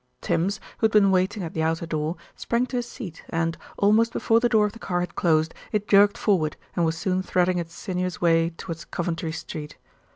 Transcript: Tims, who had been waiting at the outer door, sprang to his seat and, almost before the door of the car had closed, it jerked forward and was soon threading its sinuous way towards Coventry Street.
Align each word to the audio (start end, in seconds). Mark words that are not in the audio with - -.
Tims, 0.19 0.59
who 0.79 0.85
had 0.85 0.91
been 0.91 1.11
waiting 1.11 1.43
at 1.43 1.53
the 1.53 1.61
outer 1.61 1.85
door, 1.85 2.15
sprang 2.35 2.65
to 2.65 2.77
his 2.77 2.89
seat 2.89 3.21
and, 3.29 3.55
almost 3.77 4.11
before 4.13 4.39
the 4.39 4.49
door 4.49 4.65
of 4.65 4.71
the 4.71 4.79
car 4.79 5.01
had 5.01 5.13
closed, 5.15 5.53
it 5.71 5.87
jerked 5.87 6.17
forward 6.17 6.57
and 6.75 6.83
was 6.83 6.97
soon 6.97 7.21
threading 7.21 7.59
its 7.59 7.75
sinuous 7.75 8.19
way 8.19 8.49
towards 8.49 8.83
Coventry 8.83 9.31
Street. 9.31 9.77